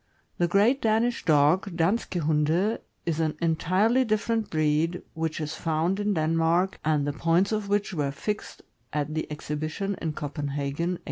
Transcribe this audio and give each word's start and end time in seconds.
The 0.39 0.47
''Great 0.47 0.81
Danish 0.81 1.25
Dog" 1.25 1.77
(Danske 1.77 2.21
Hunde) 2.21 2.79
is 3.05 3.19
an 3.19 3.35
entirely 3.39 4.03
different 4.03 4.49
breed, 4.49 5.03
which 5.13 5.39
is 5.39 5.53
found 5.53 5.99
in 5.99 6.15
Denmark, 6.15 6.79
and 6.83 7.05
the 7.05 7.13
points 7.13 7.51
of 7.51 7.69
which 7.69 7.93
were 7.93 8.09
fixed 8.09 8.63
at 8.91 9.13
the 9.13 9.31
exhibition 9.31 9.95
in 10.01 10.13
Copenhagen, 10.13 10.93
1886. 10.97 10.99